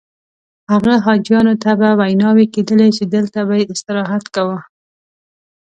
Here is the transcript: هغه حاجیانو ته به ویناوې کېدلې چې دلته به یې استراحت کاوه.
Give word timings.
هغه 0.71 0.93
حاجیانو 1.05 1.53
ته 1.63 1.71
به 1.79 1.89
ویناوې 1.99 2.45
کېدلې 2.53 2.89
چې 2.97 3.03
دلته 3.15 3.39
به 3.47 3.53
یې 3.59 3.65
استراحت 3.73 4.23
کاوه. 4.35 4.59